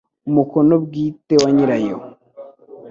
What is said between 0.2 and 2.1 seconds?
umukono bwite wa nyirayo